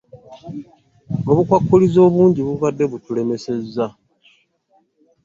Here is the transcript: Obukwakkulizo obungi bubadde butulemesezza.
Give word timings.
Obukwakkulizo 1.29 1.99
obungi 2.07 2.41
bubadde 2.47 2.83
butulemesezza. 2.91 3.85